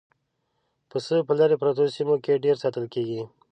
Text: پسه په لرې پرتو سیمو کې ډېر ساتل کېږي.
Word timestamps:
پسه 0.89 1.15
په 1.27 1.33
لرې 1.39 1.55
پرتو 1.61 1.83
سیمو 1.95 2.15
کې 2.23 2.41
ډېر 2.45 2.55
ساتل 2.63 2.85
کېږي. 2.93 3.21